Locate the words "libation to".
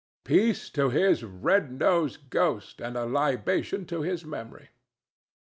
3.05-4.01